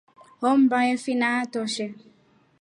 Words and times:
Hommba 0.43 0.77
hefina 0.87 1.25
haatoshe. 1.35 1.85